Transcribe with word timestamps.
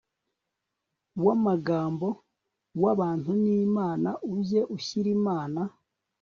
w 1.23 1.27
amagambo 1.35 2.07
w 2.81 2.83
abantu 2.93 3.29
n 3.43 3.45
Imana 3.63 4.09
ujye 4.35 4.61
ushyira 4.75 5.09
Imana 5.17 5.61